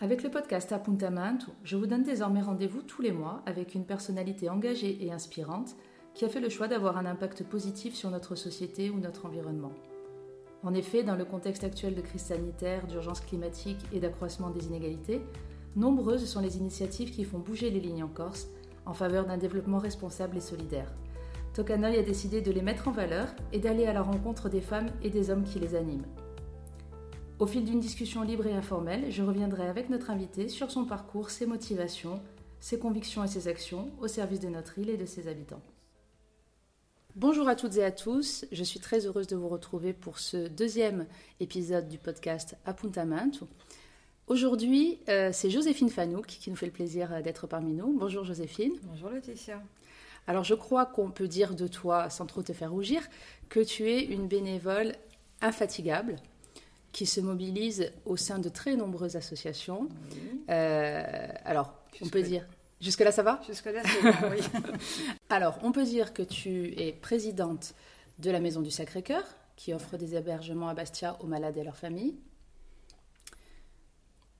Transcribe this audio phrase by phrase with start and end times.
[0.00, 4.48] Avec le podcast Appuntamento, je vous donne désormais rendez-vous tous les mois avec une personnalité
[4.48, 5.74] engagée et inspirante
[6.14, 9.72] qui a fait le choix d'avoir un impact positif sur notre société ou notre environnement.
[10.62, 15.20] En effet, dans le contexte actuel de crise sanitaire, d'urgence climatique et d'accroissement des inégalités,
[15.74, 18.50] nombreuses sont les initiatives qui font bouger les lignes en Corse
[18.86, 20.94] en faveur d'un développement responsable et solidaire.
[21.54, 24.90] Tokanoi a décidé de les mettre en valeur et d'aller à la rencontre des femmes
[25.02, 26.06] et des hommes qui les animent.
[27.38, 31.30] Au fil d'une discussion libre et informelle, je reviendrai avec notre invité sur son parcours,
[31.30, 32.20] ses motivations,
[32.58, 35.62] ses convictions et ses actions au service de notre île et de ses habitants.
[37.14, 40.48] Bonjour à toutes et à tous, je suis très heureuse de vous retrouver pour ce
[40.48, 41.06] deuxième
[41.38, 43.46] épisode du podcast Appuntamento.
[44.26, 47.96] Aujourd'hui, euh, c'est Joséphine Fanouk qui nous fait le plaisir euh, d'être parmi nous.
[47.96, 48.72] Bonjour Joséphine.
[48.82, 49.62] Bonjour Laetitia.
[50.26, 53.00] Alors je crois qu'on peut dire de toi, sans trop te faire rougir,
[53.48, 54.96] que tu es une bénévole
[55.40, 56.16] infatigable
[56.92, 59.88] qui se mobilise au sein de très nombreuses associations.
[60.50, 62.46] Euh, alors, on peut dire
[62.80, 63.40] Jusque-là, ça va?
[63.46, 64.38] Jusque-là, c'est bon, oui.
[65.30, 67.74] Alors, on peut dire que tu es présidente
[68.20, 69.24] de la Maison du Sacré-Cœur,
[69.56, 72.16] qui offre des hébergements à Bastia aux malades et à leurs familles.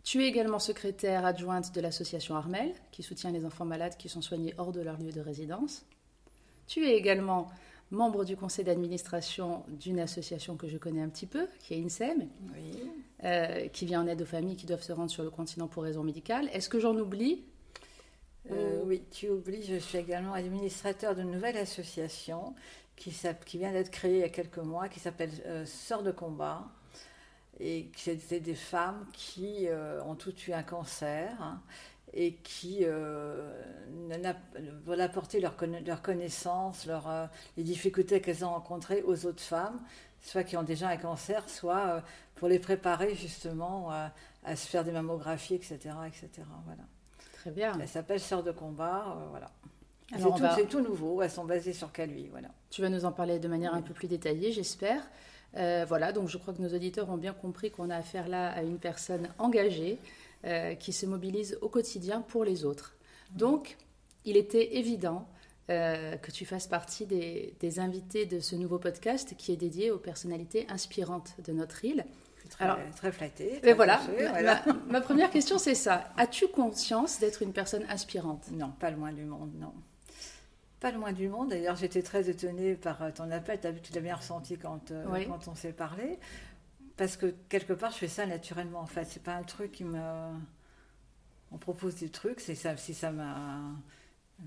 [0.05, 4.22] Tu es également secrétaire adjointe de l'association Armel, qui soutient les enfants malades qui sont
[4.22, 5.84] soignés hors de leur lieu de résidence.
[6.68, 7.50] Tu es également
[7.91, 12.28] membre du conseil d'administration d'une association que je connais un petit peu, qui est INSEM,
[13.25, 15.83] euh, qui vient en aide aux familles qui doivent se rendre sur le continent pour
[15.83, 16.48] raisons médicales.
[16.53, 17.45] Est-ce que j'en oublie?
[18.50, 22.55] Euh, oui, tu oublies, je suis également administrateur d'une nouvelle association
[22.97, 23.14] qui,
[23.47, 26.67] qui vient d'être créée il y a quelques mois, qui s'appelle euh, Sœurs de combat.
[27.61, 29.67] Et c'est des femmes qui
[30.06, 31.61] ont toutes eu un cancer hein,
[32.14, 32.84] et qui
[34.84, 35.55] veulent apporter leur,
[35.87, 39.81] leur connaissance, leur, les difficultés qu'elles ont rencontrées aux autres femmes,
[40.20, 42.03] soit qui ont déjà un cancer, soit
[42.34, 45.77] pour les préparer justement à se faire des mammographies, etc.
[46.06, 46.31] etc.
[46.64, 46.83] Voilà.
[47.39, 47.79] Très bien.
[47.81, 49.51] Elle s'appelle Sœur de combat, euh, voilà.
[50.56, 52.48] C'est tout, nouveau, elles sont basées sur Calvi, voilà.
[52.70, 55.02] Tu vas nous en parler de manière un peu plus détaillée, j'espère.
[55.57, 58.51] Euh, voilà, donc je crois que nos auditeurs ont bien compris qu'on a affaire là
[58.51, 59.98] à une personne engagée
[60.44, 62.96] euh, qui se mobilise au quotidien pour les autres.
[63.32, 63.76] Donc,
[64.24, 65.28] il était évident
[65.68, 69.98] que tu fasses partie des, des, invités de ce nouveau podcast qui est dédié aux
[69.98, 72.06] personnalités inspirantes de notre île.
[72.48, 73.60] Très, Alors, très flattée.
[73.60, 74.00] Très voilà,
[74.88, 76.12] Ma, première question, c'est ça.
[76.16, 78.50] As-tu conscience d'être une personne inspirante?
[78.52, 79.72] Non, pas le moins du monde, non.
[80.80, 81.50] Pas le moins du monde.
[81.50, 83.58] D'ailleurs, j'étais très étonnée par euh, ton appel.
[83.82, 86.18] Tu l'as bien ressenti quand, euh, quand on s'est parlé.
[86.98, 89.05] Parce que quelque part, je fais ça naturellement, en fait.
[89.05, 90.01] C'est pas un truc qui me.
[91.53, 93.61] On propose des trucs, c'est ça, si ça m'a.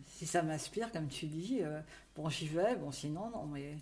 [0.08, 1.80] Si ça m'inspire, comme tu dis, euh,
[2.16, 3.76] bon, j'y vais, bon, sinon, non, mais,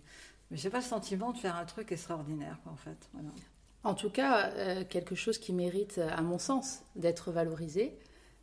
[0.50, 3.10] mais j'ai pas le sentiment de faire un truc extraordinaire, quoi, en fait.
[3.14, 3.30] Voilà.
[3.84, 7.98] En tout cas, euh, quelque chose qui mérite, à mon sens, d'être valorisé.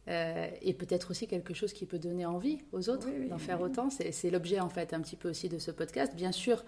[0.09, 3.91] Euh, et peut-être aussi quelque chose qui peut donner envie aux autres d'en faire autant.
[3.91, 6.15] C'est l'objet, en fait, un petit peu aussi de ce podcast.
[6.15, 6.65] Bien sûr,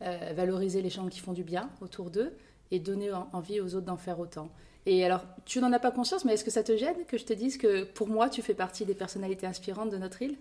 [0.00, 2.36] valoriser les gens qui font du bien autour d'eux
[2.70, 4.50] et donner envie aux autres d'en faire autant.
[4.86, 7.24] Et alors, tu n'en as pas conscience, mais est-ce que ça te gêne que je
[7.24, 10.36] te dise que pour moi, tu fais partie des personnalités inspirantes de notre île?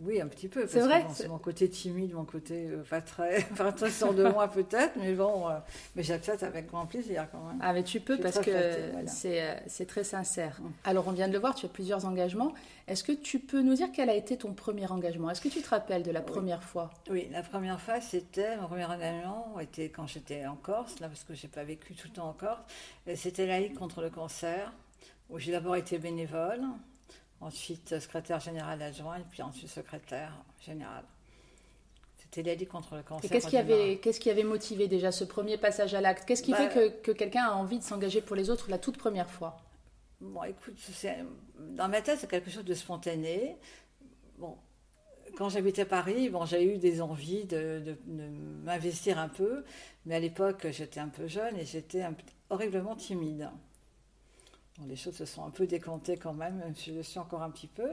[0.00, 0.66] Oui, un petit peu.
[0.66, 1.04] C'est vrai.
[1.14, 4.94] c'est mon côté timide, mon côté euh, pas très, pas très sûr de moi peut-être,
[4.96, 5.58] mais bon, euh,
[5.94, 7.58] mais j'accepte avec grand plaisir quand même.
[7.60, 10.60] Ah, mais tu peux parce que euh, c'est très sincère.
[10.60, 10.70] Mm.
[10.84, 12.52] Alors, on vient de le voir, tu as plusieurs engagements.
[12.88, 15.30] Est-ce que tu peux nous dire quel a été ton premier engagement?
[15.30, 16.90] Est-ce que tu te rappelles de la première fois?
[17.10, 21.24] Oui, la première fois, c'était mon premier engagement, était quand j'étais en Corse, là, parce
[21.24, 22.60] que j'ai pas vécu tout le temps en Corse.
[23.14, 24.72] C'était la Ligue contre le cancer,
[25.30, 26.62] où j'ai d'abord été bénévole
[27.42, 30.32] ensuite secrétaire général adjoint, et puis ensuite secrétaire
[30.64, 31.04] général.
[32.16, 33.30] C'était la contre le cancer.
[33.30, 36.24] Qu'est-ce qui, avait, qu'est-ce qui avait motivé déjà ce premier passage à l'acte?
[36.26, 38.78] Qu'est-ce qui bah, fait que, que quelqu'un a envie de s'engager pour les autres la
[38.78, 39.60] toute première fois?
[40.20, 40.78] Bon, écoute,
[41.58, 43.56] dans ma tête, c'est quelque chose de spontané.
[44.38, 44.56] Bon,
[45.36, 47.96] quand j'habitais Paris, bon, j'ai eu des envies de, de,
[48.64, 49.64] m'investir un peu,
[50.06, 52.04] mais à l'époque, j'étais un peu jeune et j'étais
[52.50, 53.50] horriblement timide
[54.86, 57.50] les choses se sont un peu décantées quand même, même si je suis encore un
[57.50, 57.90] petit peu.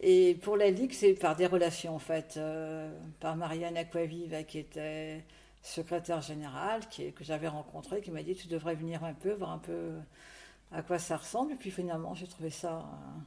[0.00, 4.58] Et pour la Ligue, c'est par des relations, en fait, euh, par Marianne Aquaviva, qui
[4.58, 5.24] était
[5.62, 9.52] secrétaire générale, qui, que j'avais rencontrée, qui m'a dit Tu devrais venir un peu, voir
[9.52, 9.92] un peu
[10.72, 11.52] à quoi ça ressemble.
[11.52, 13.18] Et puis finalement, j'ai trouvé ça euh,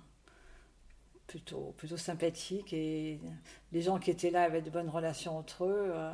[1.27, 2.71] plutôt, plutôt sympathique.
[2.73, 3.19] Et
[3.71, 5.91] les gens qui étaient là avaient de bonnes relations entre eux.
[5.91, 6.13] Euh,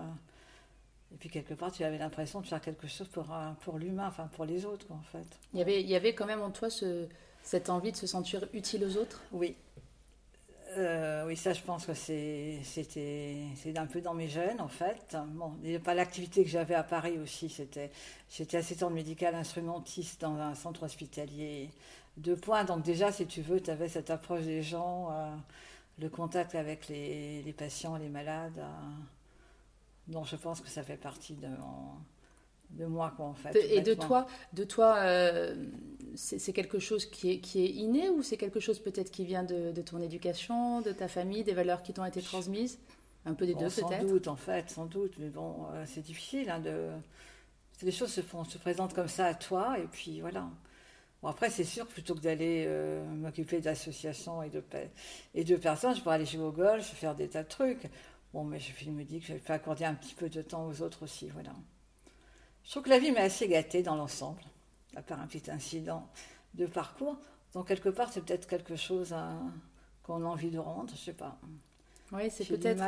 [1.15, 4.29] et puis quelque part, tu avais l'impression de faire quelque chose pour, pour l'humain, enfin
[4.33, 5.25] pour les autres, en fait.
[5.53, 7.07] Il y, avait, il y avait quand même en toi ce,
[7.41, 9.21] cette envie de se sentir utile aux autres?
[9.31, 9.55] Oui.
[10.77, 13.37] Euh, oui, ça, je pense que c'était
[13.77, 15.15] un peu dans mes gènes, en fait.
[15.35, 15.53] Bon,
[15.85, 17.47] pas l'activité que j'avais à Paris aussi.
[17.47, 17.91] C'était,
[18.29, 21.69] j'étais assistante médicale instrumentiste dans un centre hospitalier
[22.17, 22.65] deux points.
[22.65, 25.11] Donc déjà, si tu veux, tu avais cette approche des gens,
[25.97, 28.61] le contact avec les, les, patients, les malades.
[30.07, 31.47] Donc je pense que ça fait partie de,
[32.71, 33.55] de moi, quoi, en fait.
[33.55, 35.03] et de toi, de toi
[36.15, 39.43] c'est quelque chose qui est, qui est inné ou c'est quelque chose peut-être qui vient
[39.43, 42.79] de, de, ton éducation, de ta famille, des valeurs qui t'ont été transmises?
[43.25, 43.89] Un peu des deux peut-être?
[43.89, 45.13] Sans doute, en fait, sans doute.
[45.17, 46.91] Mais bon, c'est difficile hein, de
[47.81, 50.47] les choses se, font, se présentent comme ça à toi, et puis voilà.
[51.21, 54.63] Bon, après, c'est sûr que plutôt que d'aller euh, m'occuper d'associations et de,
[55.33, 57.87] et de personnes, je pourrais aller jouer au golf, faire des tas de trucs.
[58.35, 60.81] Bon, mais je me dis que je vais accorder un petit peu de temps aux
[60.81, 61.53] autres aussi, voilà.
[62.65, 64.41] Je trouve que la vie m'est assez gâtée dans l'ensemble,
[64.93, 66.05] à part un petit incident
[66.53, 67.17] de parcours.
[67.53, 69.53] Donc, quelque part, c'est peut-être quelque chose hein,
[70.03, 71.39] qu'on a envie de rendre, je sais pas.
[72.11, 72.83] Oui, c'est peut-être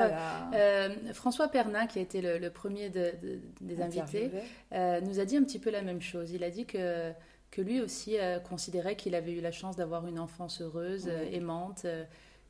[0.53, 4.29] euh, François Pernin, qui a été le, premier des invités,
[4.73, 6.31] euh, nous a dit un petit peu la même chose.
[6.31, 7.13] Il a dit que,
[7.51, 11.85] que lui aussi euh, considérait qu'il avait eu la chance d'avoir une enfance heureuse, aimante,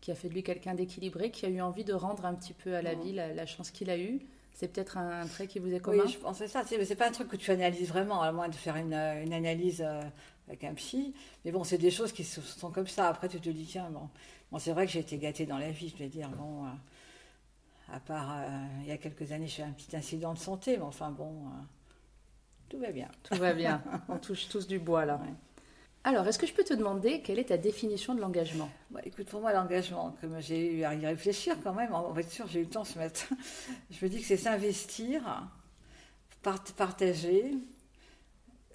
[0.07, 2.53] qui a fait de lui quelqu'un d'équilibré, qui a eu envie de rendre un petit
[2.53, 4.21] peu à la vie la, chance qu'il a eue.
[4.53, 6.03] C'est peut-être un, trait qui vous est commun?
[6.05, 6.63] Oui, je pense que ça.
[6.65, 9.85] C'est pas un truc que tu analyses vraiment, à moins de faire une, une analyse
[10.47, 11.13] avec un psy.
[11.43, 13.09] Mais bon, c'est des choses qui sont comme ça.
[13.09, 14.09] Après, tu te dis, tiens, bon
[14.51, 16.29] Bon, c'est vrai que j'ai été gâtée dans la vie, je vais dire.
[16.29, 16.69] Bon, euh,
[17.93, 20.77] à part euh, il y a quelques années, j'ai eu un petit incident de santé,
[20.77, 21.63] mais enfin bon, euh,
[22.69, 23.09] tout va bien.
[23.23, 23.83] Tout va bien.
[24.07, 25.19] On touche tous du bois là.
[26.07, 28.69] Alors, est-ce que je peux te demander quelle est ta définition de l'engagement?
[28.91, 32.47] Bah, Écoute, pour moi, l'engagement, comme j'ai eu à y réfléchir quand même, en sûr,
[32.47, 33.35] j'ai eu le temps ce matin,
[33.91, 35.49] je me dis que c'est s'investir,
[36.41, 37.51] partager,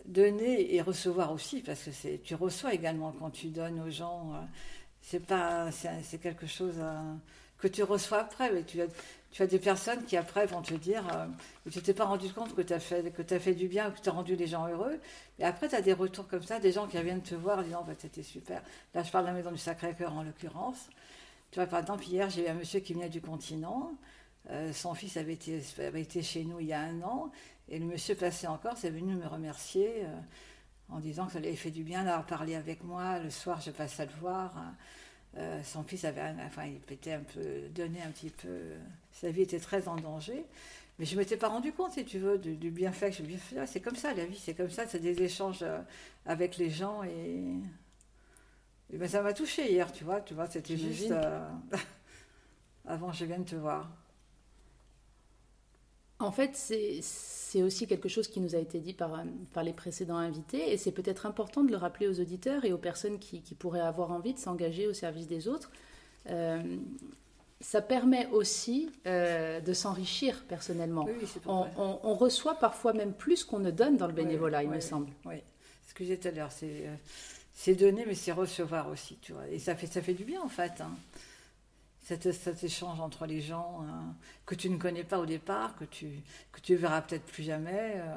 [0.05, 4.35] donner et recevoir aussi, parce que tu reçois également quand tu donnes aux gens
[5.01, 7.15] c'est pas c'est quelque chose euh,
[7.63, 8.87] que tu reçois après mais tu as,
[9.31, 11.27] tu as des personnes qui après vont te dire euh,
[11.71, 14.01] tu t'es pas rendu compte que tu as fait que as fait du bien que
[14.01, 14.99] tu as rendu les gens heureux.
[15.39, 17.85] Et après tu as des retours comme ça des gens qui viennent te voir disant
[17.87, 18.63] bah, c'était super.
[18.95, 20.89] Là je parle de la maison du Sacré-Cœur en l'occurrence.
[21.53, 23.93] Tu vois par exemple hier j'ai eu un monsieur qui venait du continent.
[24.51, 27.31] Euh, son fils avait été, avait été chez nous il y a un an.
[27.69, 30.05] Et le monsieur passé encore c'est venu me remercier
[30.89, 33.21] en disant que ça lui avait fait du bien d'avoir parlé avec moi.
[33.21, 34.53] Le soir, je passe à le voir.
[35.39, 38.61] Euh, son fils avait, enfin, il était un peu donné un petit peu.
[39.13, 40.45] Sa vie était très en danger.
[40.99, 43.37] Mais je ne m'étais pas rendu compte, si tu veux, du, bienfait que je lui
[43.37, 43.67] fait.
[43.67, 45.81] C'est comme ça, la vie, c'est comme ça, c'est des échanges euh,
[46.27, 47.03] avec les gens.
[47.03, 47.43] Et,
[48.93, 50.21] ben, ça m'a touché hier, tu vois.
[50.21, 51.49] Tu vois, c'était juste euh,
[52.87, 53.89] avant je viens de te voir.
[56.23, 60.17] En fait, c'est aussi quelque chose qui nous a été dit par, par les précédents
[60.17, 63.81] invités, et c'est peut-être important de le rappeler aux auditeurs et aux personnes qui, pourraient
[63.81, 65.71] avoir envie de s'engager au service des autres.
[66.31, 66.63] Euh,
[67.61, 71.07] ça permet aussi euh, de s'enrichir personnellement.
[71.47, 75.11] on, reçoit parfois même plus qu'on ne donne dans le bénévolat, il me semble.
[75.25, 75.37] Oui,
[75.89, 76.97] ce que j'ai tout à l'heure, euh,
[77.53, 79.49] c'est donner, mais c'est recevoir aussi, tu vois.
[79.49, 80.81] Et ça fait, ça fait du bien, en fait.
[80.81, 80.91] Hein
[82.21, 84.15] cet, échange entre les gens hein,
[84.47, 86.23] que tu ne connais pas au départ, que tu
[86.53, 87.95] que tu verras peut-être plus jamais.
[87.97, 88.15] Euh,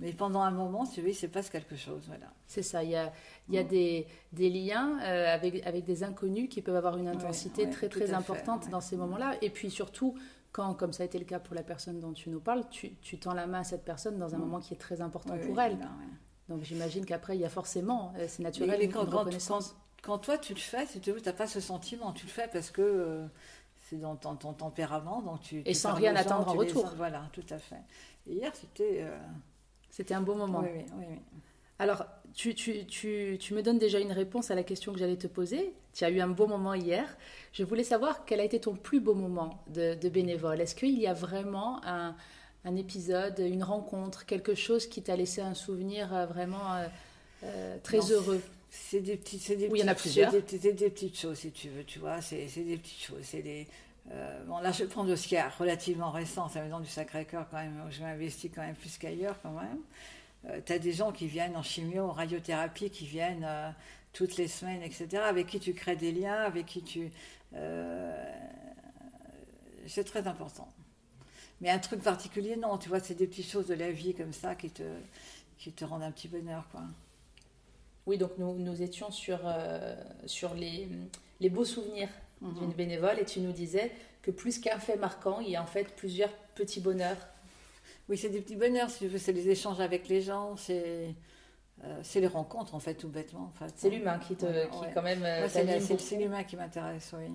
[0.00, 2.02] mais pendant un moment, tu vois, il se passe quelque chose.
[2.08, 2.26] Voilà.
[2.46, 3.12] C'est ça, il y a,
[3.48, 7.06] il y a des, des, liens euh, avec, avec des inconnus qui peuvent avoir une
[7.06, 9.36] intensité très très importante dans ces moments-là.
[9.40, 10.16] Et puis surtout,
[10.50, 12.90] quand, comme ça a été le cas pour la personne dont tu nous parles, tu,
[13.02, 14.40] tu tends la main à cette personne dans un mm.
[14.40, 15.78] moment qui est très important pour elle.
[16.48, 19.76] Donc j'imagine qu'après, il y a forcément, euh, c'est naturel, une, reconnaissance quand
[20.20, 22.12] toi tu le fais, si tu n'as pas ce sentiment.
[22.12, 23.26] Tu le fais parce que euh,
[23.88, 25.22] c'est dans ton, tempérament.
[25.22, 26.92] Donc tu, Et sans rien attendre en retour.
[26.96, 27.82] voilà, tout à fait.
[28.26, 29.02] Et hier, c'était.
[29.02, 29.18] Euh,
[29.90, 30.60] c'était un beau moment.
[30.60, 31.18] Oui, oui, oui.
[31.78, 35.16] Alors, tu, tu, tu, tu, me donnes déjà une réponse à la question que j'allais
[35.16, 35.72] te poser.
[35.92, 37.16] Tu as eu un beau moment hier.
[37.52, 40.60] Je voulais savoir quel a été ton plus beau moment de, de bénévole.
[40.60, 42.16] Est-ce qu'il y a vraiment un,
[42.64, 46.84] un, épisode, une rencontre, quelque chose qui t'a laissé un souvenir euh, vraiment
[47.84, 48.42] très heureux?
[48.74, 50.32] C'est des petites, c'est des, il y en a plusieurs.
[50.32, 52.20] Des, des, petites choses, si tu veux, tu vois.
[52.20, 53.22] C'est, des petites choses.
[53.22, 53.68] C'est des,
[54.10, 56.88] euh, bon, là, je prends de ce qui est relativement récent, c'est la maison du
[56.88, 59.78] Sacré-Cœur, quand même, où je m'investis quand même plus qu'ailleurs, quand même.
[60.46, 63.70] Euh, tu as des gens qui viennent en chimio, en radiothérapie, qui viennent euh,
[64.12, 67.12] toutes les semaines, etc., avec qui tu crées des liens, avec qui tu.
[69.86, 70.68] c'est très important.
[71.60, 74.32] Mais un truc particulier, non, tu vois, c'est des petites choses de la vie comme
[74.32, 74.82] ça qui te,
[75.58, 76.82] qui te rendent un petit bonheur, quoi.
[78.06, 79.94] Oui, donc nous, nous étions sur, euh,
[80.26, 80.88] sur les,
[81.40, 82.08] les, beaux souvenirs
[82.40, 82.58] mhm.
[82.58, 83.90] d'une bénévole et tu nous disais
[84.22, 87.16] que plus qu'un fait marquant, il y a en fait plusieurs petits bonheurs.
[88.08, 91.14] Oui, c'est des petits bonheurs, si c'est les échanges avec les gens, c'est
[91.82, 93.52] euh, c'est les rencontres en fait, tout bêtement.
[93.54, 93.72] En fait.
[93.76, 95.24] C'est l'humain qui, te, qui quand même.
[95.24, 97.34] Euh, c'est l'humain qui m'intéresse, oui.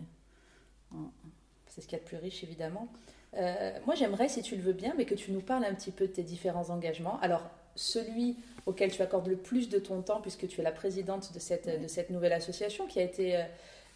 [1.67, 2.87] C'est ce qu'il y a de plus riche, évidemment.
[3.85, 6.07] Moi, j'aimerais, si tu le veux bien, mais que tu nous parles un petit peu
[6.07, 7.19] de tes différents engagements.
[7.21, 7.43] Alors,
[7.75, 11.39] celui auquel tu accordes le plus de ton temps, puisque tu es la présidente de
[11.39, 13.43] cette, de cette nouvelle association qui a été euh,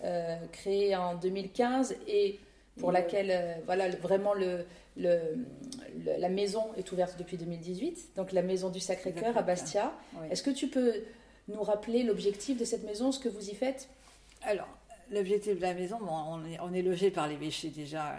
[0.04, 2.40] euh, créée en 2015 et
[2.80, 4.66] pour laquelle euh, voilà, vraiment le,
[4.98, 5.20] le,
[6.18, 9.94] la maison est ouverte depuis 2018, donc la maison du Sacré-Cœur à Bastia.
[10.32, 10.94] Est-ce que tu peux
[11.50, 13.90] nous rappeler l'objectif de cette maison, ce que vous y faites?
[14.42, 14.68] Alors,
[15.12, 18.16] l'objectif de la maison, on, est, on, est, logé par l'évêché déjà,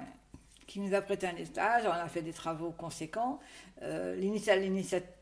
[0.66, 3.40] qui nous a prêté un étage, on a fait des travaux conséquents.
[3.82, 5.12] Euh, L'initiative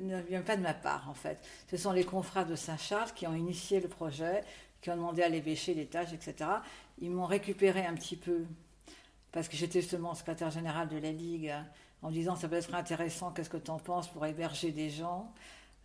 [0.00, 1.38] ne vient pas de ma part, en fait.
[1.70, 4.42] Ce sont les confrères de Saint-Charles qui ont initié le projet,
[4.80, 6.50] qui ont demandé à l'évêché l'étage, etc.
[7.00, 8.44] Ils m'ont récupéré un petit peu,
[9.32, 11.54] parce que j'étais justement secrétaire général de la Ligue,
[12.02, 15.32] en disant ça peut être intéressant, qu'est-ce que tu en penses pour héberger des gens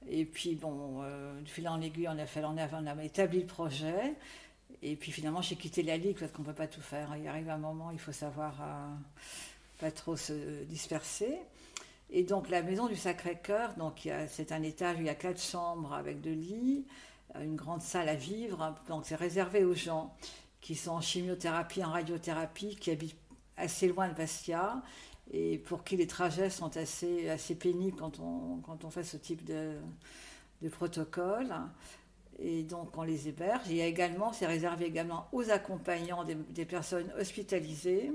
[0.09, 3.03] Et puis, bon, euh, du fil en aiguille, on a, fait, on, a, on a
[3.03, 4.15] établi le projet.
[4.81, 7.15] Et puis finalement, j'ai quitté la Ligue parce qu'on ne peut pas tout faire.
[7.17, 8.95] Il arrive un moment, il faut savoir euh,
[9.79, 11.37] pas trop se disperser.
[12.09, 13.73] Et donc la maison du Sacré-Cœur,
[14.27, 16.85] c'est un étage où il y a quatre chambres avec deux lits,
[17.35, 18.75] une grande salle à vivre.
[18.89, 20.13] Donc c'est réservé aux gens
[20.59, 23.15] qui sont en chimiothérapie, en radiothérapie, qui habitent
[23.55, 24.81] assez loin de Bastia
[25.31, 29.15] et pour qui les trajets sont assez, assez pénibles quand on, quand on fait ce
[29.17, 29.77] type de,
[30.61, 31.53] de protocole.
[32.43, 33.63] Et donc on les héberge.
[33.69, 38.11] Il y a également, c'est réservé également aux accompagnants des, des personnes hospitalisées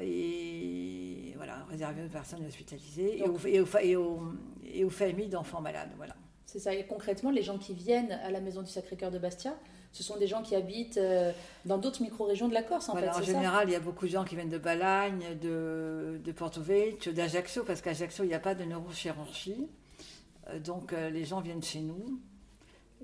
[0.00, 3.90] et voilà, réservé aux personnes hospitalisées et, aux, et,
[4.70, 5.90] et, aux, familles d'enfants malades.
[5.96, 6.14] Voilà.
[6.46, 6.74] C'est ça.
[6.74, 9.54] Et concrètement, les gens qui viennent à la maison du Sacré-Cœur de Bastia,
[9.92, 11.32] ce sont des gens qui habitent euh,
[11.66, 13.08] dans d'autres micro-régions de la Corse, en fait.
[13.08, 16.62] En général, il y a beaucoup de gens qui viennent de Balagne, de, de Porto
[16.62, 19.68] Vecchio, d'Ajaccio, parce qu'Ajaccio, il n'y a pas de neurochirurgie.
[20.48, 22.20] Euh, donc, euh, les gens viennent chez nous.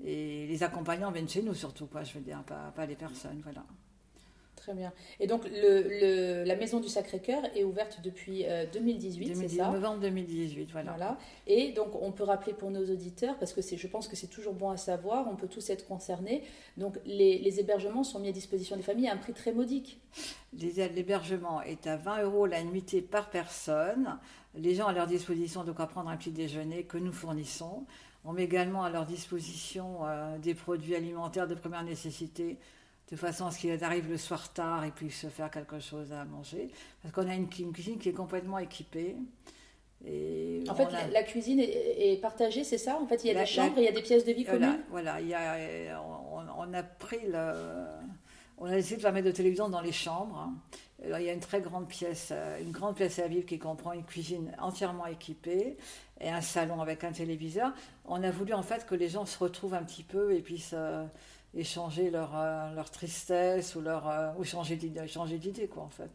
[0.05, 3.41] Et les accompagnants viennent chez nous, surtout, quoi, je veux dire, pas, pas les personnes.
[3.43, 3.63] Voilà.
[4.59, 4.91] Très bien.
[5.21, 10.69] Et donc, le, la Maison du Sacré-Cœur est ouverte depuis 2018, c'est ça Novembre 2018,
[10.71, 10.91] voilà.
[10.91, 11.17] voilà.
[11.47, 14.53] Et donc, on peut rappeler pour nos auditeurs, parce que je pense que c'est toujours
[14.53, 16.43] bon à savoir, on peut tous être concernés.
[16.75, 20.01] Donc, les, les, hébergements sont mis à disposition des familles à un prix très modique.
[20.53, 24.19] L'hébergement est à 20 euros la nuitée par personne.
[24.55, 27.85] Les gens à leur disposition de quoi prendre un petit déjeuner que nous fournissons.
[28.25, 32.57] On met également à leur disposition euh, des produits alimentaires de première nécessité
[33.09, 36.11] de façon à ce qu'il arrive le soir tard et puisse se faire quelque chose
[36.11, 36.69] à manger.
[37.01, 39.15] Parce qu'on a une, cuisine qui est complètement équipée.
[40.05, 42.99] Et en fait, la, cuisine est, partagée, c'est ça?
[43.01, 44.45] En fait, il y a des chambres et il y a des pièces de vie
[44.45, 44.79] communes?
[44.91, 47.85] Voilà, il y a, on, a pris le...
[48.59, 50.51] On a essayé de mettre de télévision dans les chambres.
[51.03, 53.93] Alors, il y a une très grande pièce, une grande pièce à vivre qui comprend
[53.93, 55.77] une cuisine entièrement équipée
[56.21, 57.71] et un salon avec un téléviseur.
[58.05, 60.75] On a voulu en fait que les gens se retrouvent un petit peu et puissent
[61.55, 66.09] échanger leur, euh, leur tristesse ou, leur, euh, ou changer d'idée, quoi, en fait.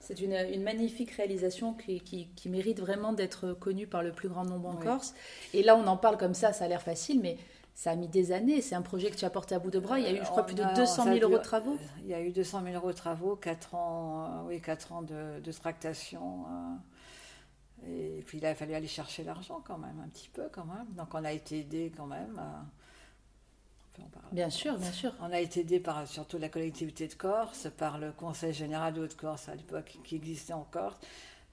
[0.00, 4.28] C'est une, une, magnifique réalisation qui, qui, qui mérite vraiment d'être connue par le plus
[4.28, 5.14] grand nombre en Corse.
[5.52, 7.36] Et là, on en parle comme ça, ça a l'air facile, mais
[7.74, 8.62] ça a mis des années.
[8.62, 9.98] C'est un projet que tu as porté à bout de bras.
[9.98, 11.76] Il y a eu, je crois, plus de 200 000 euros de travaux.
[12.04, 15.02] Il y a eu 200 000 euros de travaux, 4 ans, euh, oui, 4 ans
[15.02, 16.44] de, de tractation.
[17.88, 20.86] Et puis là, il fallait aller chercher l'argent quand même, un petit peu quand même.
[20.96, 22.40] Donc on a été aidé quand même.
[24.32, 25.12] Bien sûr, bien sûr.
[25.20, 29.02] On a été aidé par surtout la collectivité de Corse, par le Conseil général de
[29.02, 30.98] Haute-Corse à l'époque qui existait en Corse,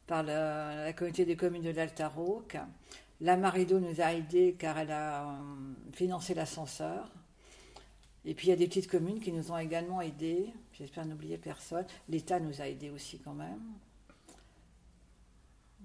[0.08, 2.12] par la communauté des communes de l'Alta
[3.22, 5.34] La Marido nous a aidés car elle a euh,
[5.94, 7.10] financé l'ascenseur.
[8.26, 10.50] Et puis il y a des petites communes qui nous ont également aidés.
[10.74, 11.86] J'espère n'oublier personne.
[12.10, 13.62] L'État nous a aidés aussi quand même.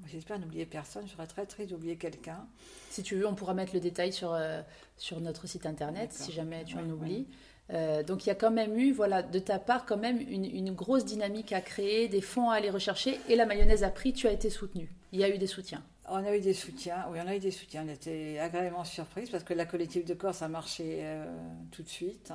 [0.07, 2.47] J'espère n'oublier personne, je serais très triste d'oublier quelqu'un.
[2.91, 4.63] Si tu veux, on pourra mettre le détail sur, euh,
[4.97, 7.27] sur notre site internet, si jamais tu en oublies.
[7.71, 10.47] Euh, donc il y a quand même eu, voilà, de ta part, quand même une,
[10.47, 14.15] une, grosse dynamique à créer, des fonds à aller rechercher, et la mayonnaise a pris,
[14.15, 14.91] tu as été soutenu.
[15.13, 15.83] Il y a eu des soutiens.
[16.09, 17.85] On a eu des soutiens, oui, on a eu des soutiens.
[17.87, 21.27] On était agréablement surprise parce que la collective de Corse a marché euh,
[21.71, 22.33] tout de suite.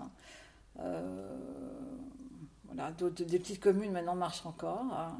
[0.75, 4.85] voilà, des petites communes maintenant marchent encore.
[4.93, 5.17] Hein.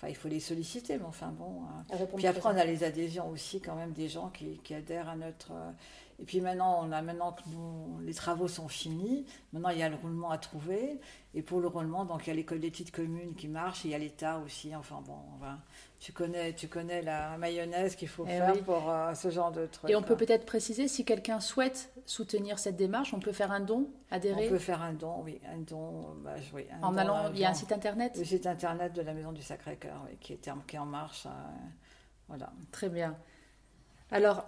[0.00, 1.60] Enfin, il faut les solliciter, mais enfin bon.
[1.64, 2.06] Hein.
[2.16, 5.16] Puis après, on a les adhésions aussi, quand même, des gens qui, qui adhèrent à
[5.16, 5.52] notre.
[6.20, 7.42] Et puis maintenant, on a maintenant que
[8.04, 11.00] les travaux sont finis, maintenant il y a le roulement à trouver.
[11.32, 13.92] Et pour le roulement, donc il y a l'école des petites communes qui marche, il
[13.92, 14.76] y a l'État aussi.
[14.76, 15.16] Enfin bon,
[15.98, 19.64] tu connais, tu connais la mayonnaise qu'il faut eh faire pour euh, ce genre de
[19.66, 19.88] trucs.
[19.88, 23.60] Et on peut peut-être préciser, si quelqu'un souhaite soutenir cette démarche, on peut faire un
[23.60, 24.48] don, adhérer?
[24.48, 25.40] On peut faire un don, oui.
[25.50, 26.34] Un don, bah,
[26.82, 28.16] en allant, il y a un site internet?
[28.18, 31.24] Le site internet de la Maison du Sacré-Cœur, qui, est, qui est en marche.
[31.26, 31.30] Euh,
[32.28, 32.52] voilà.
[32.72, 33.16] Très bien.
[34.10, 34.44] Alors,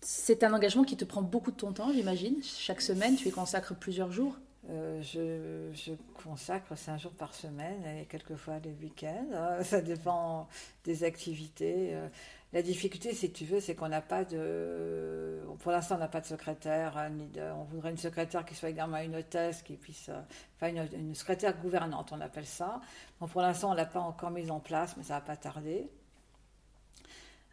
[0.00, 2.36] c'est un engagement qui te prend beaucoup de ton temps, j'imagine.
[2.42, 4.36] Chaque semaine, tu y consacres plusieurs jours
[4.68, 5.92] euh, je,
[6.22, 9.26] consacre cinq jours par semaine et quelquefois les week-ends.
[9.32, 9.62] Hein.
[9.64, 10.48] Ça dépend
[10.84, 11.94] des activités.
[11.94, 12.08] Euh.
[12.52, 15.40] La difficulté, si tu veux, c'est qu'on n'a pas de.
[15.60, 17.08] Pour l'instant, on n'a pas de secrétaire.
[17.10, 17.40] Ni de...
[17.40, 20.08] On voudrait une secrétaire qui soit également une hôtesse, qui puisse.
[20.08, 20.20] Euh,
[20.56, 22.80] enfin, une, secrétaire gouvernante, on appelle ça.
[23.18, 25.88] Pour l'instant, on ne l'a pas encore mise en place, mais ça va pas tarder.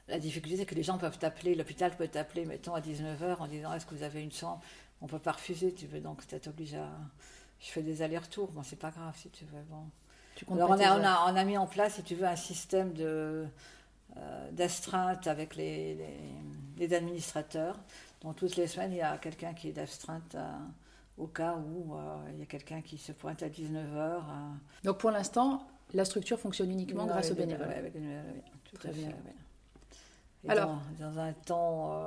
[0.08, 3.48] La difficulté, c'est que les gens peuvent t'appeler, l'hôpital peut t'appeler, mettons, à 19h en
[3.48, 4.62] disant Est-ce que vous avez une chambre?
[5.02, 6.90] On ne peut pas refuser, tu veux, donc tu obligé à.
[7.60, 9.64] Je fais des allers-retours, bon, c'est pas grave si tu veux.
[9.70, 10.54] Bon.
[10.54, 12.94] Alors, on a, on, a, on a, mis en place, si tu veux, un système
[12.94, 13.48] de
[14.16, 15.98] euh, d'astreinte avec les,
[16.78, 17.78] les, administrateurs.
[18.22, 20.52] Donc toutes les semaines, il y a quelqu'un qui est d'astreinte euh,
[21.18, 24.22] au cas où euh, il y a quelqu'un qui se pointe à 19h.
[24.84, 27.68] Donc pour l'instant, la structure fonctionne uniquement grâce aux bénévoles.
[27.94, 28.02] Oui,
[28.64, 29.10] tout Très bien.
[30.48, 32.00] Alors, dans, un temps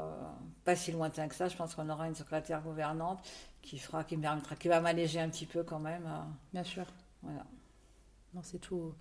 [0.65, 3.19] pas si lointain que ça, je pense qu'on aura une secrétaire gouvernante
[3.61, 4.19] qui fera, qui,
[4.59, 6.09] qui va m'alléger un petit peu quand même.
[6.53, 6.85] Bien sûr.
[7.23, 7.45] Voilà.
[8.35, 8.95] Non, c'est tout.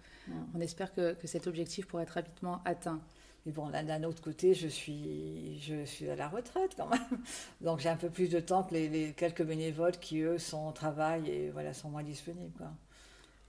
[0.56, 3.02] On espère que, cet objectif pourra être rapidement atteint.
[3.46, 7.24] Mais bon, d'un autre côté, je suis, je suis à la retraite quand même.
[7.62, 10.72] Donc j'ai un peu plus de temps que les, quelques bénévoles qui, eux, sont au
[10.72, 12.58] travail et voilà, sont moins disponibles.
[12.58, 12.72] Quoi.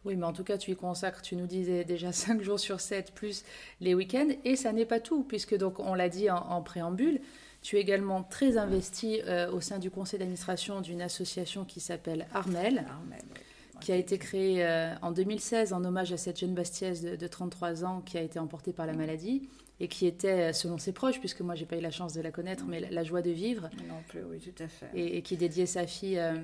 [0.04, 2.80] Oui, mais en tout cas, tu y consacres, tu nous disais déjà 5 jours sur
[2.80, 3.45] 7, plus
[3.80, 4.28] les week-ends.
[4.45, 7.21] Et ça n'est pas tout, puisque, donc, on l'a dit en, préambule,
[7.62, 12.26] tu es également très investi euh, au sein du conseil d'administration d'une association qui s'appelle
[12.33, 12.87] Armel.
[12.88, 13.40] Armel oui
[13.80, 17.85] qui a été créé euh, en 2016 en hommage à cette jeune Bastiaise de, 33
[17.85, 19.49] ans qui a été emportée par la maladie
[19.80, 22.21] et qui était, euh, selon ses proches, puisque moi j'ai pas eu la chance de
[22.21, 23.71] la connaître, mais la, joie de vivre.
[23.88, 24.90] Non plus, oui, tout à fait.
[24.95, 26.35] Et, qui dédiait sa fille euh,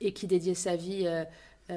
[0.00, 1.06] et qui dédiait sa vie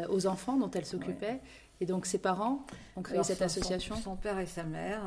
[0.10, 1.39] aux enfants dont elle s'occupait.
[1.81, 2.65] Et donc ses parents
[2.96, 3.96] ont créé cette association.
[3.96, 5.01] Son, père et sa mère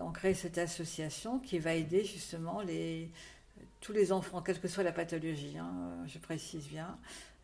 [0.00, 3.10] ont créé cette association qui va aider justement les,
[3.82, 5.72] tous les enfants, quelle que soit la pathologie, hein,
[6.06, 6.96] je précise bien,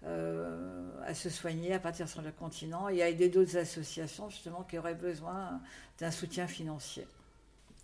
[0.07, 4.63] euh, à se soigner, à partir sur le continent et à aider d'autres associations justement
[4.63, 5.61] qui auraient besoin
[5.99, 7.07] d'un soutien financier.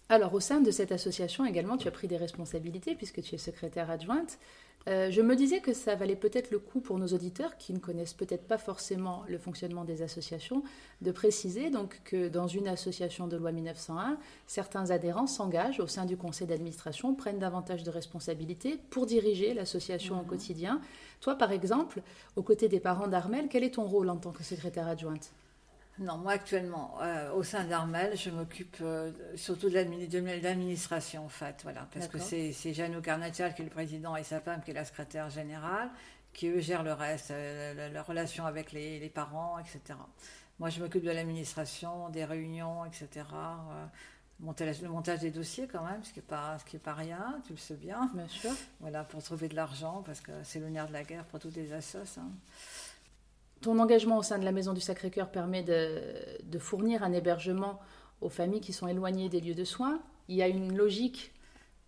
[0.09, 3.38] Alors au sein de cette association également, tu as pris des responsabilités puisque tu es
[3.38, 4.38] secrétaire adjointe.
[4.87, 7.79] Euh, je me disais que ça valait peut-être le coup pour nos auditeurs qui ne
[7.79, 10.63] connaissent peut-être pas forcément le fonctionnement des associations
[11.00, 16.04] de préciser donc que dans une association de loi 1901, certains adhérents s'engagent au sein
[16.04, 20.28] du conseil d'administration, prennent davantage de responsabilités pour diriger l'association au mhm.
[20.28, 20.80] quotidien.
[21.21, 22.02] Toi, par exemple,
[22.37, 25.32] aux côtés des parents d'Armel, quel est ton rôle en tant que secrétaire adjointe?
[25.99, 31.61] Non, moi actuellement, euh, au sein d'Armel, je m'occupe euh, surtout de l'administration, en fait,
[31.63, 34.75] voilà, parce que c'est Jeannot Carnatial qui est le président et sa femme qui est
[34.75, 35.89] la secrétaire générale,
[36.33, 39.97] qui eux gèrent le reste, euh, la, relation avec les, parents, etc.
[40.59, 43.25] Moi, je m'occupe de l'administration, des réunions, etc.
[44.41, 47.41] le montage des dossiers quand même, ce qui n'est pas, ce qui est pas rien,
[47.47, 48.11] tu le sais bien.
[48.15, 48.50] Bien sûr.
[48.80, 51.54] Voilà, pour trouver de l'argent, parce que c'est le nerf de la guerre pour tous
[51.54, 52.19] les assos.
[52.19, 52.33] Hein.
[53.65, 57.81] Ton engagement au sein de la Maison du Sacré-Cœur permet de, fournir un hébergement
[58.21, 60.00] aux familles qui sont éloignées des lieux de soins.
[60.29, 61.33] Il y a une logique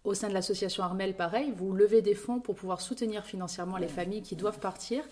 [0.02, 3.88] au sein de l'association Armel, pareil, vous levez des fonds pour pouvoir soutenir financièrement les
[3.88, 5.04] familles qui doivent partir.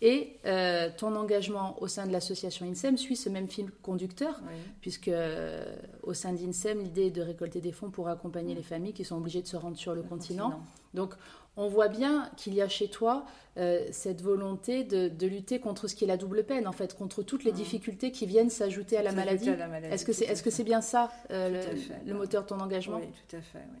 [0.00, 4.40] Et euh, ton engagement au sein de l'association INSEM suit ce même fil conducteur,
[4.80, 5.62] puisque euh,
[6.02, 9.18] au sein d'INSEM, l'idée est de récolter des fonds pour accompagner les familles qui sont
[9.18, 10.62] obligées de se rendre sur le, continent.
[10.94, 11.14] Donc
[11.56, 15.94] on voit bien qu'il y a chez toi euh, cette volonté de, lutter contre ce
[15.94, 17.56] qui est la double peine, en fait, contre toutes les mmh.
[17.56, 19.50] difficultés qui viennent s'ajouter à, la maladie.
[19.90, 21.60] Est-ce que c'est est -ce c'est bien ça le,
[22.06, 22.98] le, moteur de ton engagement?
[22.98, 23.64] Oui, tout à fait.
[23.72, 23.80] Oui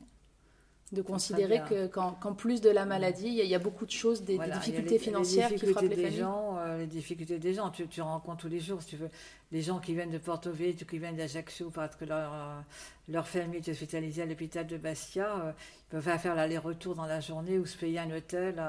[0.92, 4.98] de considérer qu'en plus de la maladie, il y, a, beaucoup de choses, des, difficultés
[4.98, 6.18] financières qui frappent les, familles.
[6.18, 9.10] Gens, euh, les difficultés des gens, tu, tu rencontres tous les jours, si tu veux,
[9.52, 12.60] les gens qui viennent de Porto Vecchio, qui viennent d'Ajaccio parce que leur, euh,
[13.08, 17.20] leur famille est hospitalisée à l'hôpital de Bastia, euh, ils peuvent faire l'aller-retour dans la
[17.20, 18.60] journée ou se payer un hôtel.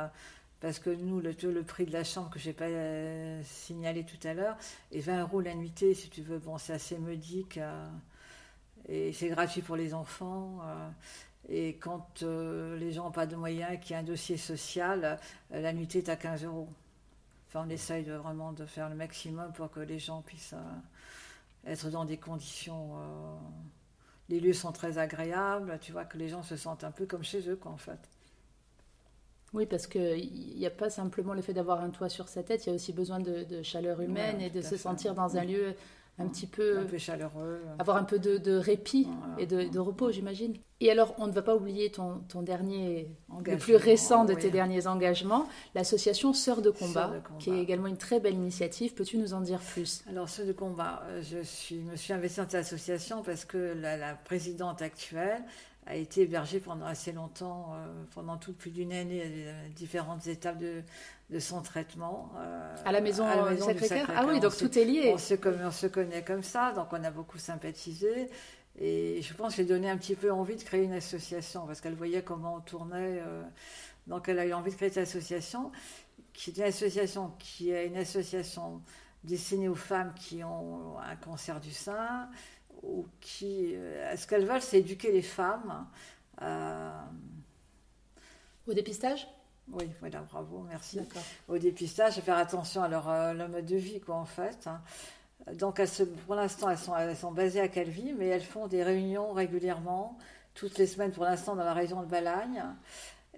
[0.60, 2.68] parce que nous, le, le prix de la chambre que je n'ai pas
[3.44, 4.58] signalé tout à l'heure
[4.92, 6.38] est 20 euros la nuitée, si tu veux.
[6.38, 7.60] Bon, c'est assez modique.
[8.88, 10.60] et c'est gratuit pour les enfants.
[11.50, 15.20] Et quand euh, les gens n'ont pas de moyens, qu'il y a un dossier social,
[15.52, 16.70] euh, la nuitée est à 15 euros.
[17.48, 21.72] Enfin, on essaye de, vraiment de faire le maximum pour que les gens puissent euh,
[21.72, 22.92] être dans des conditions.
[24.30, 27.24] les lieux sont très agréables, tu vois, que les gens se sentent un peu comme
[27.24, 28.00] chez eux, quoi, en fait.
[29.54, 32.66] Oui, parce qu'il n'y a pas simplement le fait d'avoir un toit sur sa tête,
[32.66, 35.76] il y a aussi besoin de, chaleur humaine et de se sentir dans un lieu
[36.20, 37.62] un petit peu, un peu chaleureux.
[37.80, 40.56] Avoir un peu de, répit et de, repos, j'imagine.
[40.80, 43.08] Et alors, on ne va pas oublier ton, ton dernier,
[43.46, 47.98] le plus récent de tes derniers engagements, l'association Sœurs de combat, qui est également une
[47.98, 48.94] très belle initiative.
[48.94, 50.04] Peux-tu nous en dire plus?
[50.10, 53.76] Alors, Sœurs de combat, euh, je suis, me suis investie dans cette association parce que
[53.80, 55.44] la, présidente actuelle
[55.88, 57.74] a été hébergée pendant assez longtemps,
[58.14, 60.84] pendant toute plus d'une année, à différentes étapes de,
[61.32, 62.32] de son traitement.
[62.86, 65.12] à la maison, à Sacré-Cœur Ah oui, donc tout est lié.
[65.14, 68.30] On se, on se connaît comme ça, donc on a beaucoup sympathisé.
[68.80, 71.82] Et je pense que j'ai donné un petit peu envie de créer une association, parce
[71.82, 73.22] qu'elle voyait comment on tournait.
[74.08, 75.72] donc elle a eu envie de créer cette association,
[76.34, 78.82] qui est une association qui est une association
[79.24, 82.30] destinée aux femmes qui ont un cancer du sein,
[82.84, 83.76] ou qui.
[83.76, 85.88] Euh, ce qu'elles veulent, c'est éduquer les femmes.
[88.68, 89.28] Au dépistage?
[89.74, 91.00] Oui, voilà, bravo, merci.
[91.48, 94.68] Au dépistage, à faire attention à leur, euh, leur, mode de vie, quoi, en fait.
[94.68, 94.82] Hein.
[95.54, 98.68] Donc, elles se, pour l'instant, elles sont, elles sont basées à Calvi, mais elles font
[98.68, 100.18] des réunions régulièrement,
[100.54, 102.64] toutes les semaines pour l'instant, dans la région de Balagne.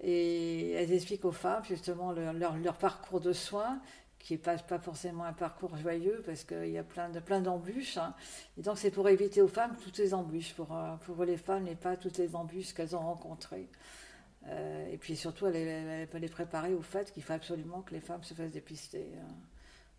[0.01, 3.79] Et elles expliquent aux femmes, justement, leur, leur, leur parcours de soins
[4.23, 7.41] qui n'est pas, pas forcément un parcours joyeux parce qu'il y a plein, de, plein
[7.41, 7.97] d'embûches.
[7.97, 8.13] Hein.
[8.57, 11.67] Et donc c'est pour éviter aux femmes toutes les embûches, pour, euh, pour les femmes
[11.67, 13.67] et pas toutes les embûches qu'elles ont rencontrées.
[14.47, 18.01] Euh, et puis surtout, elle, peut les préparer au fait qu'il faut absolument que les
[18.01, 19.08] femmes se fassent dépister.
[19.19, 19.34] Hein.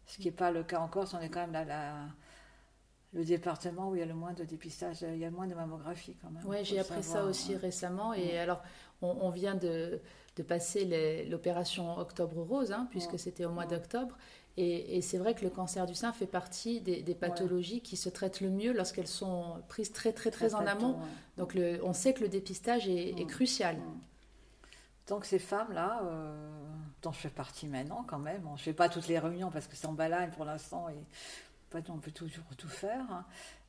[0.07, 2.09] Ce qui n'est pas le cas encore, on est quand même là,
[3.15, 5.47] le département où il y a le moins de dépistage, il y a le moins
[5.47, 6.43] de mammographie quand même.
[6.47, 8.13] Oui, j'ai appris ça aussi récemment.
[8.13, 8.63] Et alors,
[9.01, 10.01] on vient de
[10.37, 14.17] de passer l'opération Octobre Rose, hein, puisque c'était au mois d'octobre.
[14.57, 18.41] Et, c'est vrai que le cancer du sein fait partie des, pathologies qui se traitent
[18.41, 20.97] le mieux lorsqu'elles sont prises très très très en amont.
[21.37, 23.77] Donc le, on sait que le dépistage est, crucial.
[25.07, 26.35] Donc ces femmes-là, euh,
[27.03, 29.67] dont je fais partie maintenant quand même, je ne fais pas toutes les réunions parce
[29.67, 30.97] que c'est en balade pour l'instant et
[31.89, 33.05] on peut toujours tout faire.
[33.11, 33.25] Hein.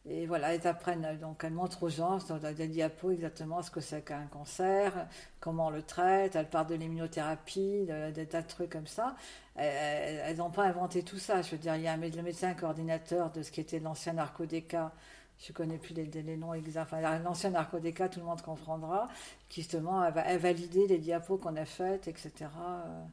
[0.08, 3.82] Et voilà, elles apprennent, donc elles montrent aux gens dans des diapos exactement ce que
[3.82, 5.08] c'est qu'un cancer,
[5.40, 9.16] comment on le traite, elles parlent de l'immunothérapie, des tas de trucs comme ça.
[9.56, 11.42] Elles n'ont pas inventé tout ça.
[11.42, 14.92] Je veux dire, il y a un, médecin coordinateur de ce qui était l'ancien narcodéca,
[15.40, 19.08] je ne connais plus les, noms exacts, enfin, l'ancien narcodéca, tout le monde comprendra,
[19.50, 22.32] qui justement a, validé les diapos qu'on a faites, etc.
[22.58, 23.04] Euh,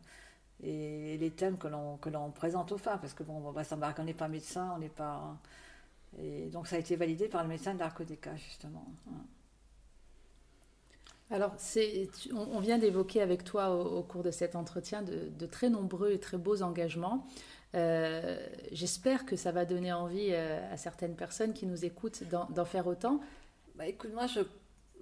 [0.65, 4.29] et les thèmes que l'on présente aux femmes, parce que bon, on on n'est pas
[4.29, 5.37] médecin, on n'est pas
[6.21, 8.85] et donc ça a été validé par le médecin de l'Arcodéca, justement.
[11.31, 11.55] Alors,
[12.35, 16.37] on, vient d'évoquer avec toi au, cours de cet entretien de, très nombreux et très
[16.37, 17.27] beaux engagements.
[17.75, 18.37] Euh,
[18.71, 22.87] j'espère que ça va donner envie euh, à certaines personnes qui nous écoutent d'en faire
[22.87, 23.21] autant.
[23.77, 24.41] Bah, écoute, moi, je,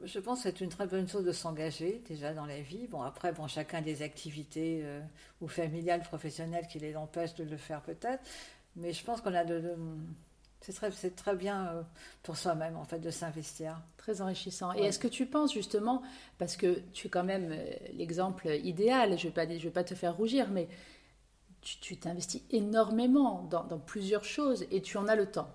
[0.05, 2.87] je pense que c'est une très bonne chose de s'engager déjà dans la vie.
[2.87, 5.01] Bon, après, bon, chacun a des activités euh,
[5.41, 8.23] ou familiales, professionnelles qui les empêchent de le faire peut-être.
[8.77, 9.77] Mais je pense qu'on a de
[10.63, 11.87] c'est très, très bien
[12.23, 13.81] pour soi-même, en fait, de s'investir.
[13.97, 14.75] Très enrichissant.
[14.75, 16.03] Et est-ce que tu penses, justement,
[16.37, 17.57] parce que tu es quand même
[17.95, 20.69] l'exemple idéal, je ne vais, vais, pas te faire rougir, mais
[21.63, 25.51] tu t'investis énormément dans, plusieurs choses et tu en as le temps.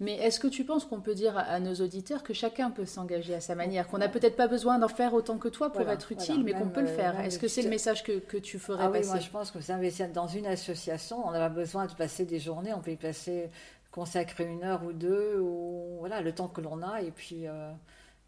[0.00, 3.34] Mais est-ce que tu penses qu'on peut dire à, nos auditeurs que chacun peut s'engager
[3.34, 6.12] à sa manière, qu'on n'a peut-être pas besoin d'en faire autant que toi pour être
[6.12, 7.18] utile, mais qu'on peut le faire?
[7.20, 9.60] Est-ce que c'est le message que, que tu ferais ah oui, Moi, je pense que
[9.60, 12.96] s'investir dans une association, on n'a pas besoin de passer des journées, on peut y
[12.96, 13.50] passer
[13.90, 17.02] consacrer une heure ou deux, ou voilà, le temps que l'on a.
[17.02, 17.72] Et puis, euh,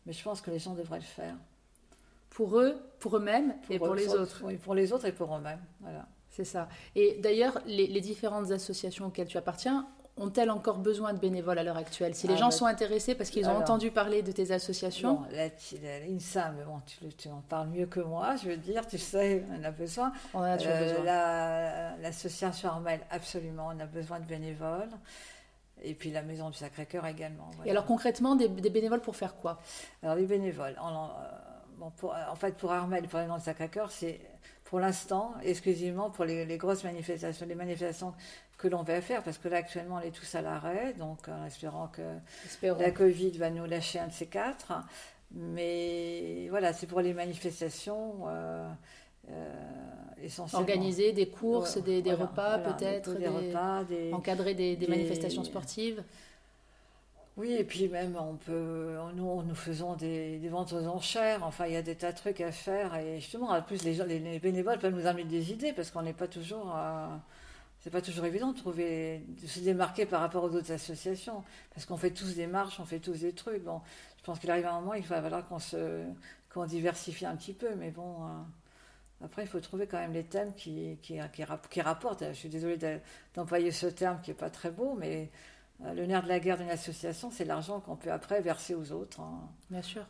[0.06, 1.37] mais je pense que les gens devraient le faire.
[2.30, 4.42] Pour eux, pour eux-mêmes et pour les autres.
[4.44, 5.62] Oui, pour les autres et pour eux-mêmes.
[5.80, 6.06] Voilà.
[6.40, 6.68] C'est ça.
[6.96, 11.76] Et d'ailleurs, les, différentes associations auxquelles tu appartiens ont-elles encore besoin de bénévoles à l'heure
[11.76, 14.50] actuelle Si les ah, gens bah, sont intéressés parce qu'ils ont entendu parler de tes
[14.53, 16.81] associations L'INSA, mais bon,
[17.18, 20.12] tu, en parles mieux que moi, je veux dire, tu sais, on a besoin.
[20.33, 22.03] On a toujours euh, besoin.
[22.03, 24.88] L'association Armel, absolument, on a besoin de bénévoles.
[25.83, 27.50] Et puis la maison du Sacré-Cœur également.
[27.66, 29.61] Et alors concrètement, des, bénévoles pour faire quoi?
[30.03, 31.09] Alors les bénévoles, en, euh,
[31.80, 34.20] bon, pour, en fait pour Armel, pour du Sacré-Cœur, c'est
[34.64, 38.14] pour l'instant exclusivement pour les, grosses manifestations, les manifestations
[38.58, 41.46] que l'on va faire, parce que là actuellement on est tous à l'arrêt, donc en
[41.46, 42.02] espérant que
[42.62, 44.72] la Covid va nous lâcher un de ces quatre.
[45.32, 48.28] Mais voilà, c'est pour les manifestations.
[48.28, 48.68] Euh,
[49.30, 49.78] euh,
[50.52, 53.10] Organiser des courses, des, repas peut-être,
[54.12, 56.02] encadrer des, manifestations sportives.
[57.40, 61.42] Oui, et puis même on peut, nous, nous faisons des, ventes aux enchères.
[61.42, 62.94] Enfin, il y a des tas de trucs à faire.
[62.96, 66.12] Et justement, en plus, les, les, bénévoles peuvent nous amener des idées parce qu'on n'est
[66.12, 66.76] pas toujours.
[67.81, 71.42] c'est pas toujours évident de trouver, de se démarquer par rapport aux autres associations,
[71.74, 73.64] parce qu'on fait tous des marches, on fait tous des trucs.
[73.64, 73.81] Bon,
[74.18, 76.05] je pense qu'il arrive un moment, il va falloir qu'on se,
[76.53, 78.16] qu'on diversifie un petit peu, mais bon.
[79.24, 81.18] Après, il faut trouver quand même les thèmes qui, qui,
[81.70, 82.24] qui, rapportent.
[82.29, 82.79] Je suis désolée
[83.35, 85.26] d'employer ce terme qui n'est pas très beau, mais euh,
[85.94, 89.20] le nerf de la guerre d'une association, c'est l'argent qu'on peut après verser aux autres.
[89.20, 89.48] Hein.
[89.70, 90.04] Bien sûr.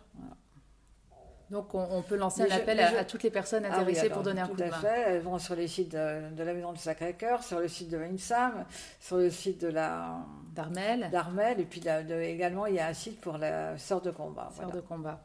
[1.51, 4.47] Donc on, peut lancer un appel à, toutes les personnes ah intéressées pour donner un
[4.47, 4.71] coup de main.
[4.71, 5.01] Tout à fait.
[5.09, 8.67] Elles vont sur les sites de, la Maison du Sacré-Cœur, sur le site de INSAM,
[9.01, 10.19] sur le site de la
[10.55, 11.11] d'Armel.
[11.11, 11.83] D'Armel, et puis
[12.23, 14.53] également il y a un site pour la sœur de combat.
[14.57, 15.21] Sœur de combat.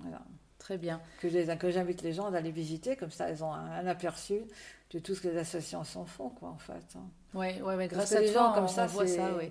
[0.00, 0.20] Voilà.
[0.58, 1.00] Très bien.
[1.20, 4.42] Que, j'invite les gens d'aller visiter, comme ça elles ont un, aperçu
[4.92, 6.96] de tout ce que les associations font, quoi, en fait.
[7.34, 7.64] Oui, hein.
[7.64, 9.50] ouais, ouais, grâce à les gens, comme ça, voit ça, oui.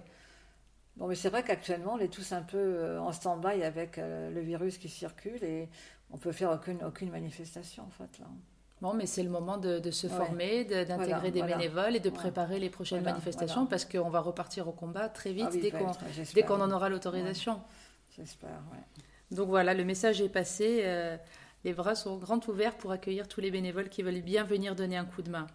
[0.98, 4.30] Bon, mais c'est vrai qu'actuellement, on est tous un peu euh, en stand-by avec euh,
[4.32, 5.68] le virus qui circule et
[6.12, 8.28] on peut faire aucune, aucune manifestation, en fait, là.
[8.82, 12.70] Bon, mais c'est le moment de, se former, d'intégrer des bénévoles et de préparer les
[12.70, 16.90] prochaines manifestations parce qu'on va repartir au combat très vite ah dès qu'on en aura
[16.90, 17.62] l'autorisation.
[18.16, 19.04] J'espère, oui.
[19.32, 20.82] Donc voilà, le message est passé.
[20.84, 21.18] Euh,
[21.64, 24.98] les bras sont grands ouverts pour accueillir tous les bénévoles qui veulent bien venir donner
[24.98, 25.48] un coup de main.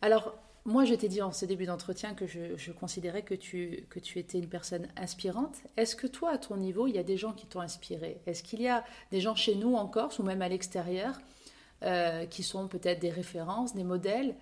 [0.00, 4.00] Alors, moi, je t'ai dit en ce début d'entretien que je, considérais que tu, que
[4.00, 5.58] tu étais une personne inspirante.
[5.76, 8.22] Est-ce que toi, à ton niveau, il y a des gens qui t'ont inspiré?
[8.26, 11.18] Est-ce qu'il y a des gens chez nous en Corse ou même à l'extérieur
[11.82, 14.36] euh, qui sont peut-être des références, des modèles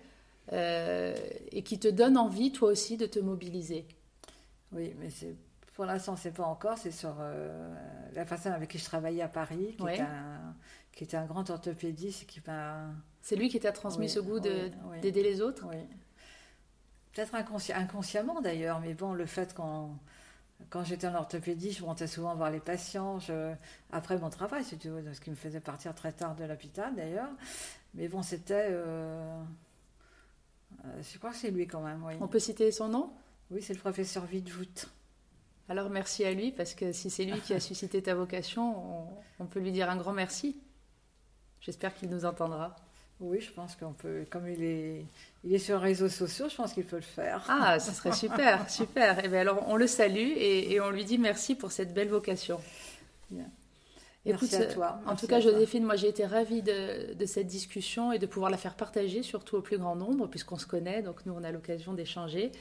[0.53, 1.13] euh,
[1.51, 3.85] et qui te donnent envie, toi aussi, de te mobiliser?
[4.71, 5.35] Oui, mais c'est
[5.75, 6.77] pour l'instant, c'est pas encore.
[6.77, 7.75] C'est sur euh,
[8.13, 10.55] la personne avec qui je travaillais à Paris, qui, était, un,
[10.93, 12.27] qui était un grand orthopédiste.
[12.27, 12.41] Qui
[13.21, 15.67] C'est lui qui t'a transmis ce goût d'aider les autres?
[15.69, 15.77] Oui.
[17.13, 19.89] Peut-être inconsciemment d'ailleurs, mais bon, le fait qu'on.
[20.69, 23.19] Quand j'étais en orthopédie, je montais souvent voir les patients,
[23.91, 27.29] après mon travail, c'est ce qui me faisait partir très tard de l'hôpital d'ailleurs.
[27.93, 28.67] Mais bon, c'était.
[28.69, 29.43] Euh,
[30.85, 32.13] euh, je crois que c'est lui quand même, oui.
[32.21, 33.13] On peut citer son nom?
[33.51, 34.87] Oui, c'est le professeur Vidvout.
[35.69, 39.07] Alors merci à lui, parce que si c'est lui qui a suscité ta vocation,
[39.39, 40.59] on, peut lui dire un grand merci.
[41.61, 42.75] J'espère qu'il nous entendra.
[43.19, 45.05] Oui, je pense qu'on peut, comme il est,
[45.43, 47.45] il est sur les réseaux sociaux, je pense qu'il peut le faire.
[47.47, 49.19] Ah, ce serait super, super.
[49.19, 52.09] Et eh bien alors, on le salue et, on lui dit merci pour cette belle
[52.09, 52.59] vocation.
[53.29, 53.45] Bien.
[54.25, 55.01] Merci à toi.
[55.05, 58.49] en tout cas, Joséphine, moi j'ai été ravie de, de, cette discussion et de pouvoir
[58.49, 61.51] la faire partager, surtout au plus grand nombre, puisqu'on se connaît, donc nous on a
[61.51, 62.51] l'occasion d'échanger.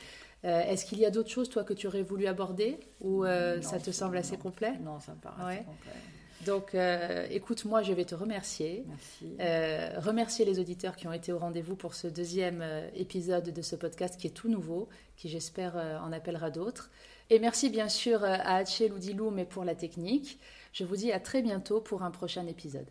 [0.44, 3.62] Euh, est-ce qu'il y a d'autres choses, toi, que tu aurais voulu aborder ou euh,
[3.62, 4.72] ça te semble assez complet?
[4.82, 5.92] Non, ça me paraît assez complet.
[6.46, 8.84] Donc, euh, écoute, moi, je vais te remercier.
[8.86, 9.36] Merci.
[10.00, 14.18] remercier les auditeurs qui ont été au rendez-vous pour ce deuxième épisode de ce podcast
[14.18, 16.90] qui est tout nouveau, qui j'espère en appellera d'autres.
[17.30, 20.38] Et merci bien sûr à Loudilou, mais pour la technique.
[20.72, 22.86] Je vous dis à très bientôt pour un prochain épisode.